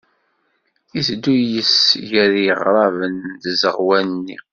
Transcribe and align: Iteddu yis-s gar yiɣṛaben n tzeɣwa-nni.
Iteddu 0.99 1.35
yis-s 1.51 1.79
gar 2.09 2.31
yiɣṛaben 2.45 3.15
n 3.31 3.39
tzeɣwa-nni. 3.43 4.37